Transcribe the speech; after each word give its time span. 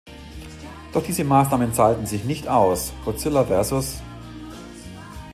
Doch 0.93 1.03
diese 1.05 1.23
Maßnahmen 1.23 1.75
zahlten 1.75 2.07
sich 2.07 2.23
nicht 2.23 2.47
aus: 2.47 2.91
"Godzilla 3.05 3.43
vs. 3.43 4.01